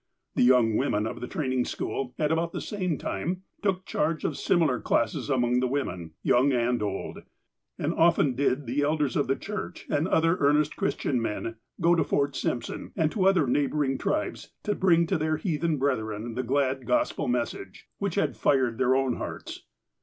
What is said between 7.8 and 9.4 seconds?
often did the elders of the